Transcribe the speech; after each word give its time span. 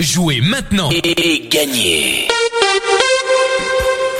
Jouez 0.00 0.40
maintenant 0.40 0.90
et 0.90 1.48
gagnez 1.48 2.26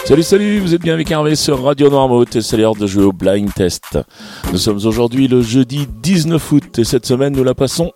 Salut, 0.04 0.22
salut, 0.22 0.60
vous 0.60 0.72
êtes 0.72 0.82
bien 0.82 0.94
avec 0.94 1.10
Hervé 1.10 1.34
sur 1.34 1.64
Radio 1.64 1.90
Noirmouth 1.90 2.36
et 2.36 2.42
c'est 2.42 2.56
l'heure 2.56 2.76
de 2.76 2.86
jouer 2.86 3.02
au 3.02 3.12
Blind 3.12 3.52
Test. 3.52 3.98
Nous 4.52 4.58
sommes 4.58 4.76
aujourd'hui 4.86 5.26
le 5.26 5.42
jeudi 5.42 5.88
19 6.00 6.52
août 6.52 6.78
et 6.78 6.84
cette 6.84 7.06
semaine 7.06 7.34
nous 7.34 7.42
la 7.42 7.54
passons 7.54 7.90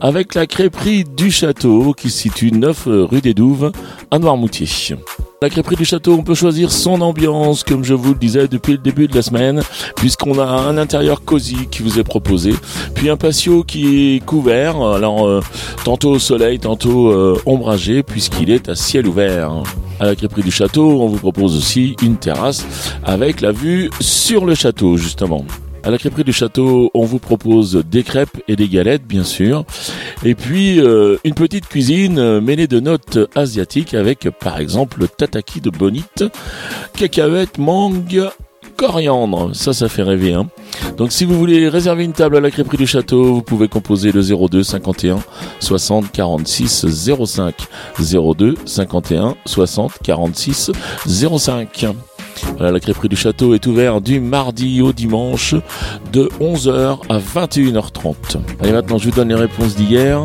avec 0.00 0.34
la 0.34 0.48
crêperie 0.48 1.04
du 1.04 1.30
château 1.30 1.92
qui 1.92 2.10
se 2.10 2.18
situe 2.18 2.50
9 2.50 2.88
rue 3.08 3.20
des 3.20 3.34
Douves 3.34 3.70
à 4.10 4.18
Noirmoutier. 4.18 4.66
La 5.42 5.48
crêperie 5.48 5.76
du 5.76 5.86
château, 5.86 6.12
on 6.12 6.22
peut 6.22 6.34
choisir 6.34 6.70
son 6.70 7.00
ambiance, 7.00 7.64
comme 7.64 7.82
je 7.82 7.94
vous 7.94 8.12
le 8.12 8.18
disais 8.18 8.46
depuis 8.46 8.72
le 8.72 8.78
début 8.78 9.08
de 9.08 9.14
la 9.14 9.22
semaine, 9.22 9.62
puisqu'on 9.96 10.38
a 10.38 10.44
un 10.44 10.76
intérieur 10.76 11.24
cosy 11.24 11.66
qui 11.70 11.82
vous 11.82 11.98
est 11.98 12.04
proposé, 12.04 12.52
puis 12.94 13.08
un 13.08 13.16
patio 13.16 13.64
qui 13.64 14.16
est 14.16 14.20
couvert, 14.22 14.76
alors 14.82 15.26
euh, 15.26 15.40
tantôt 15.82 16.10
au 16.10 16.18
soleil, 16.18 16.58
tantôt 16.58 17.10
euh, 17.10 17.40
ombragé, 17.46 18.02
puisqu'il 18.02 18.50
est 18.50 18.68
à 18.68 18.74
ciel 18.74 19.06
ouvert. 19.06 19.50
À 19.98 20.04
la 20.04 20.14
crêperie 20.14 20.42
du 20.42 20.50
château, 20.50 21.00
on 21.00 21.06
vous 21.06 21.16
propose 21.16 21.56
aussi 21.56 21.96
une 22.02 22.18
terrasse 22.18 22.66
avec 23.02 23.40
la 23.40 23.52
vue 23.52 23.88
sur 23.98 24.44
le 24.44 24.54
château, 24.54 24.98
justement. 24.98 25.46
À 25.82 25.90
la 25.90 25.96
crêperie 25.96 26.24
du 26.24 26.32
château, 26.32 26.90
on 26.92 27.04
vous 27.04 27.18
propose 27.18 27.82
des 27.90 28.02
crêpes 28.02 28.42
et 28.48 28.56
des 28.56 28.68
galettes, 28.68 29.06
bien 29.06 29.24
sûr. 29.24 29.64
Et 30.24 30.34
puis, 30.34 30.78
euh, 30.78 31.16
une 31.24 31.34
petite 31.34 31.66
cuisine 31.66 32.18
euh, 32.18 32.40
mêlée 32.40 32.66
de 32.66 32.80
notes 32.80 33.18
asiatiques 33.34 33.94
avec, 33.94 34.28
par 34.40 34.58
exemple, 34.58 35.06
tataki 35.08 35.62
de 35.62 35.70
bonite, 35.70 36.24
cacahuètes, 36.96 37.56
mangue, 37.56 38.28
coriandre. 38.76 39.54
Ça, 39.54 39.72
ça 39.72 39.88
fait 39.88 40.02
rêver, 40.02 40.34
hein. 40.34 40.48
Donc, 40.98 41.12
si 41.12 41.24
vous 41.24 41.38
voulez 41.38 41.68
réserver 41.68 42.04
une 42.04 42.12
table 42.12 42.36
à 42.36 42.40
la 42.40 42.50
crêperie 42.50 42.76
du 42.76 42.86
château, 42.86 43.32
vous 43.34 43.42
pouvez 43.42 43.68
composer 43.68 44.12
le 44.12 44.22
02 44.22 44.62
51 44.62 45.18
60 45.60 46.12
46 46.12 46.86
05. 47.24 47.54
02 47.98 48.54
51 48.66 49.34
60 49.46 49.92
46 50.02 50.72
05 51.06 51.86
la 52.58 52.80
crêperie 52.80 53.08
du 53.08 53.16
château 53.16 53.54
est 53.54 53.66
ouverte 53.66 54.02
du 54.02 54.20
mardi 54.20 54.82
au 54.82 54.92
dimanche 54.92 55.54
de 56.12 56.28
11h 56.40 56.98
à 57.08 57.18
21h30. 57.18 58.14
Allez, 58.60 58.72
maintenant, 58.72 58.98
je 58.98 59.08
vous 59.08 59.16
donne 59.16 59.28
les 59.28 59.34
réponses 59.34 59.76
d'hier. 59.76 60.20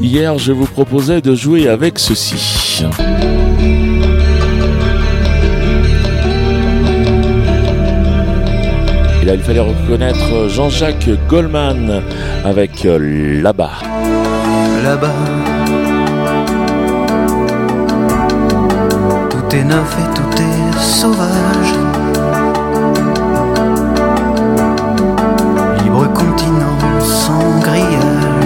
Hier, 0.00 0.38
je 0.38 0.52
vous 0.52 0.66
proposais 0.66 1.20
de 1.20 1.34
jouer 1.34 1.68
avec 1.68 1.98
ceci. 1.98 2.84
Et 9.22 9.24
là, 9.24 9.34
il 9.34 9.40
fallait 9.40 9.60
reconnaître 9.60 10.48
Jean-Jacques 10.48 11.10
Goldman 11.28 12.02
avec 12.44 12.84
Là-bas. 12.84 13.78
Là-bas, 14.84 15.14
tout 19.30 19.56
est 19.56 19.64
neuf 19.64 19.96
tout 20.14 20.42
est 20.42 20.57
sauvage. 20.78 21.72
Libre 25.82 26.12
continent 26.12 26.78
sans 27.00 27.60
grillage. 27.60 28.44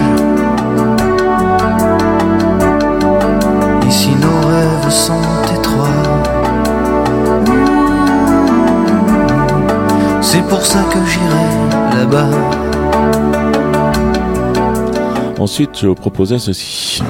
Ici 3.87 4.09
nos 4.21 4.47
rêves 4.47 4.89
sont 4.89 5.13
étroits. 5.55 5.87
C'est 10.21 10.43
pour 10.47 10.65
ça 10.65 10.83
que 10.91 10.99
j'irai 11.05 11.97
là-bas. 11.99 12.29
Ensuite, 15.39 15.77
je 15.81 15.87
vous 15.87 15.95
proposais 15.95 16.39
ceci. 16.39 17.03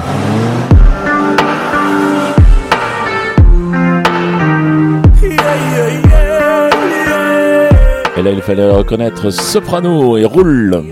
Et 8.16 8.22
là, 8.22 8.30
il 8.30 8.42
fallait 8.42 8.70
reconnaître 8.70 9.30
Soprano 9.30 10.16
et 10.16 10.24
Roule. 10.24 10.84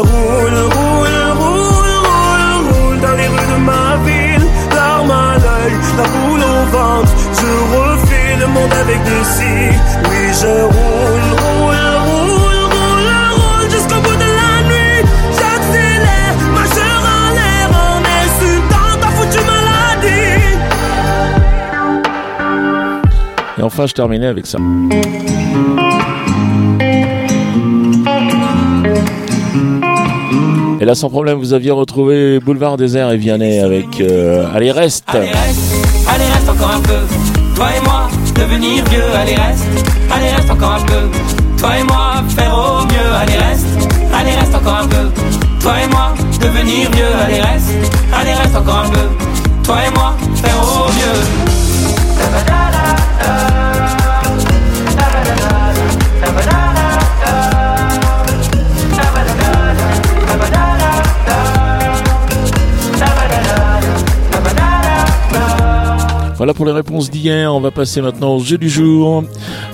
Roule, 0.00 0.89
Et 23.60 23.62
enfin, 23.62 23.86
je 23.86 23.92
terminais 23.92 24.26
avec 24.26 24.46
ça. 24.46 24.56
Et 30.80 30.84
là, 30.86 30.94
sans 30.94 31.10
problème, 31.10 31.36
vous 31.36 31.52
aviez 31.52 31.70
retrouvé 31.70 32.40
Boulevard 32.40 32.78
Désert 32.78 33.10
et 33.10 33.18
Vianney 33.18 33.58
avec 33.58 34.00
euh, 34.00 34.46
Allez, 34.54 34.72
reste 34.72 35.04
Allez 35.10 35.28
reste, 35.28 35.86
allez 36.08 36.24
reste 36.24 36.48
encore 36.48 36.70
un 36.70 36.80
peu. 36.80 37.54
Toi 37.54 37.66
et 37.76 37.84
moi, 37.84 38.08
devenir 38.34 38.82
vieux, 38.86 39.02
allez 39.14 39.34
reste, 39.34 39.66
allez 40.10 40.30
reste 40.30 40.50
encore 40.50 40.78
un 40.80 40.86
peu. 40.86 41.18
Toi 41.58 41.70
et 41.78 41.84
moi, 41.84 42.14
faire 42.34 42.54
au 42.54 42.86
mieux, 42.86 43.14
allez 43.20 43.36
reste, 43.36 43.66
allez 44.18 44.36
reste 44.36 44.54
encore 44.54 44.78
un 44.84 44.88
peu. 44.88 45.10
Toi 45.60 45.72
et 45.84 45.88
moi, 45.88 46.14
devenir 46.40 46.90
vieux, 46.92 47.04
allez 47.26 47.42
reste, 47.42 47.74
allez 48.18 48.32
reste 48.32 48.56
encore 48.56 48.86
un 48.86 48.88
peu. 48.88 49.06
Toi 49.64 49.76
et 49.86 49.94
moi, 49.94 50.14
faire 50.36 50.56
au 50.62 50.88
mieux. 50.88 51.39
Voilà 66.40 66.54
pour 66.54 66.64
les 66.64 66.72
réponses 66.72 67.10
d'hier. 67.10 67.54
On 67.54 67.60
va 67.60 67.70
passer 67.70 68.00
maintenant 68.00 68.36
au 68.36 68.40
jeu 68.40 68.56
du 68.56 68.70
jour. 68.70 69.24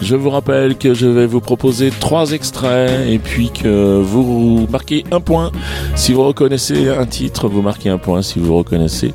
Je 0.02 0.16
vous 0.16 0.30
rappelle 0.30 0.76
que 0.76 0.94
je 0.94 1.06
vais 1.06 1.24
vous 1.24 1.40
proposer 1.40 1.92
trois 2.00 2.32
extraits 2.32 3.08
et 3.08 3.20
puis 3.20 3.50
que 3.50 4.00
vous 4.00 4.66
marquez 4.68 5.04
un 5.12 5.20
point 5.20 5.52
si 5.94 6.12
vous 6.12 6.26
reconnaissez 6.26 6.88
un 6.88 7.06
titre. 7.06 7.46
Vous 7.46 7.62
marquez 7.62 7.88
un 7.88 7.98
point 7.98 8.20
si 8.20 8.40
vous 8.40 8.56
reconnaissez 8.56 9.14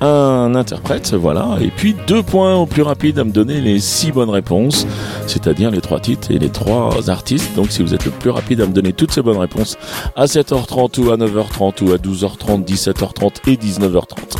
un 0.00 0.52
interprète. 0.56 1.14
Voilà. 1.14 1.58
Et 1.60 1.68
puis 1.68 1.94
deux 2.08 2.24
points 2.24 2.56
au 2.56 2.66
plus 2.66 2.82
rapide 2.82 3.20
à 3.20 3.24
me 3.24 3.30
donner 3.30 3.60
les 3.60 3.78
six 3.78 4.10
bonnes 4.10 4.28
réponses, 4.28 4.84
c'est-à-dire 5.28 5.70
les 5.70 5.80
trois 5.80 6.00
titres 6.00 6.32
et 6.32 6.40
les 6.40 6.50
trois 6.50 7.08
artistes. 7.08 7.54
Donc 7.54 7.70
si 7.70 7.84
vous 7.84 7.94
êtes 7.94 8.04
le 8.04 8.10
plus 8.10 8.30
rapide 8.30 8.62
à 8.62 8.66
me 8.66 8.72
donner 8.72 8.92
toutes 8.92 9.12
ces 9.12 9.22
bonnes 9.22 9.38
réponses 9.38 9.78
à 10.16 10.24
7h30 10.24 10.98
ou 10.98 11.12
à 11.12 11.16
9h30 11.16 11.84
ou 11.84 11.92
à 11.92 11.98
12h30, 11.98 12.64
17h30 12.64 13.48
et 13.48 13.54
19h30. 13.54 14.39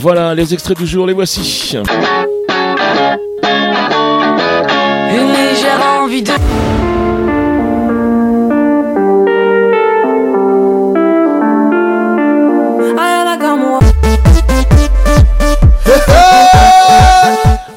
Voilà, 0.00 0.34
les 0.34 0.54
extraits 0.54 0.78
du 0.78 0.86
jour, 0.86 1.06
les 1.06 1.12
voici. 1.12 1.76
Une 5.10 5.32
légère 5.32 5.80
envie 6.00 6.22
de... 6.22 6.32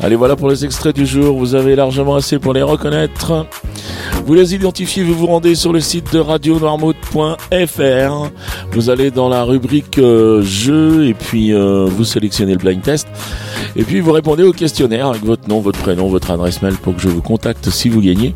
Allez, 0.01 0.15
voilà 0.15 0.35
pour 0.35 0.49
les 0.49 0.65
extraits 0.65 0.95
du 0.95 1.05
jour. 1.05 1.37
Vous 1.37 1.55
avez 1.55 1.75
largement 1.75 2.15
assez 2.15 2.39
pour 2.39 2.53
les 2.53 2.63
reconnaître. 2.63 3.45
Vous 4.29 4.35
les 4.35 4.53
identifiez, 4.53 5.01
vous 5.01 5.15
vous 5.15 5.25
rendez 5.25 5.55
sur 5.55 5.73
le 5.73 5.79
site 5.79 6.13
de 6.13 6.19
radionoirmouth.fr. 6.19 8.31
Vous 8.71 8.89
allez 8.91 9.09
dans 9.09 9.27
la 9.27 9.43
rubrique 9.43 9.97
euh, 9.97 10.43
jeux 10.43 11.07
et 11.07 11.15
puis 11.15 11.51
euh, 11.51 11.87
vous 11.89 12.03
sélectionnez 12.03 12.51
le 12.51 12.59
blind 12.59 12.83
test. 12.83 13.07
Et 13.75 13.83
puis 13.83 14.01
vous 14.01 14.11
répondez 14.11 14.43
au 14.43 14.51
questionnaire 14.51 15.07
avec 15.07 15.23
votre 15.23 15.49
nom, 15.49 15.61
votre 15.61 15.79
prénom, 15.79 16.09
votre 16.09 16.29
adresse 16.29 16.61
mail 16.61 16.75
pour 16.75 16.95
que 16.95 17.01
je 17.01 17.07
vous 17.07 17.23
contacte 17.23 17.71
si 17.71 17.89
vous 17.89 18.01
gagnez. 18.01 18.35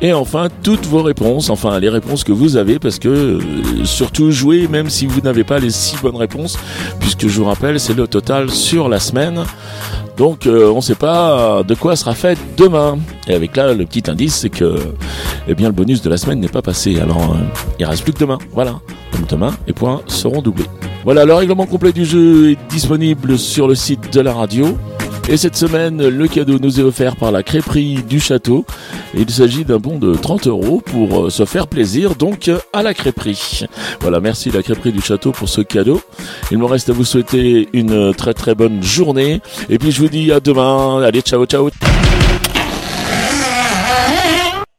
Et 0.00 0.12
enfin, 0.12 0.46
toutes 0.62 0.86
vos 0.86 1.02
réponses, 1.02 1.50
enfin 1.50 1.80
les 1.80 1.88
réponses 1.88 2.22
que 2.22 2.30
vous 2.30 2.56
avez, 2.56 2.78
parce 2.78 3.00
que 3.00 3.08
euh, 3.08 3.40
surtout 3.82 4.30
jouez 4.30 4.68
même 4.68 4.90
si 4.90 5.06
vous 5.06 5.22
n'avez 5.22 5.42
pas 5.42 5.58
les 5.58 5.70
six 5.70 5.96
bonnes 6.00 6.14
réponses, 6.14 6.56
puisque 7.00 7.26
je 7.26 7.40
vous 7.40 7.46
rappelle, 7.46 7.80
c'est 7.80 7.94
le 7.94 8.06
total 8.06 8.48
sur 8.48 8.88
la 8.88 9.00
semaine. 9.00 9.42
Donc 10.18 10.46
on 10.46 10.76
ne 10.76 10.80
sait 10.82 10.94
pas 10.94 11.64
de 11.66 11.74
quoi 11.74 11.96
sera 11.96 12.14
fait 12.14 12.38
demain. 12.56 12.98
Et 13.26 13.34
avec 13.34 13.56
là, 13.56 13.72
le 13.72 13.86
petit 13.86 14.10
indice, 14.10 14.36
c'est 14.36 14.50
que 14.50 14.76
eh 15.48 15.54
bien, 15.54 15.68
le 15.68 15.74
bonus 15.74 16.02
de 16.02 16.10
la 16.10 16.16
semaine 16.16 16.40
n'est 16.40 16.48
pas 16.48 16.62
passé. 16.62 17.00
Alors 17.00 17.34
euh, 17.34 17.38
il 17.78 17.84
reste 17.84 18.04
plus 18.04 18.12
que 18.12 18.20
demain. 18.20 18.38
Voilà. 18.52 18.80
Donc 19.12 19.28
demain, 19.28 19.54
les 19.66 19.72
points 19.72 20.02
seront 20.06 20.42
doublés. 20.42 20.66
Voilà, 21.04 21.24
le 21.24 21.34
règlement 21.34 21.66
complet 21.66 21.92
du 21.92 22.04
jeu 22.04 22.52
est 22.52 22.58
disponible 22.68 23.38
sur 23.38 23.66
le 23.66 23.74
site 23.74 24.12
de 24.12 24.20
la 24.20 24.32
radio. 24.32 24.76
Et 25.28 25.36
cette 25.36 25.56
semaine, 25.56 26.08
le 26.08 26.28
cadeau 26.28 26.58
nous 26.58 26.80
est 26.80 26.82
offert 26.82 27.16
par 27.16 27.30
la 27.30 27.42
crêperie 27.42 28.02
du 28.02 28.18
château. 28.18 28.64
Il 29.14 29.30
s'agit 29.30 29.64
d'un 29.64 29.78
bon 29.78 29.98
de 29.98 30.14
30 30.14 30.48
euros 30.48 30.82
pour 30.84 31.26
euh, 31.26 31.30
se 31.30 31.44
faire 31.44 31.68
plaisir, 31.68 32.16
donc 32.16 32.50
à 32.72 32.82
la 32.82 32.92
crêperie. 32.92 33.64
Voilà, 34.00 34.20
merci 34.20 34.50
la 34.50 34.62
crêperie 34.62 34.92
du 34.92 35.00
château 35.00 35.32
pour 35.32 35.48
ce 35.48 35.60
cadeau. 35.60 36.00
Il 36.50 36.58
me 36.58 36.66
reste 36.66 36.90
à 36.90 36.92
vous 36.92 37.04
souhaiter 37.04 37.68
une 37.72 38.12
très 38.14 38.34
très 38.34 38.54
bonne 38.54 38.82
journée. 38.82 39.40
Et 39.68 39.78
puis 39.78 39.92
je 39.92 40.02
vous 40.02 40.08
dis 40.08 40.32
à 40.32 40.40
demain. 40.40 41.02
Allez, 41.02 41.20
ciao, 41.20 41.44
ciao. 41.46 41.70